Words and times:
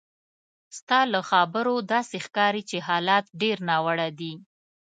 ستا 0.77 0.99
له 1.13 1.21
خبرو 1.29 1.75
داسې 1.93 2.17
ښکاري 2.25 2.63
چې 2.69 2.77
حالات 2.87 3.25
ډېر 3.41 3.57
ناوړه 3.69 4.09
دي. 4.19 4.33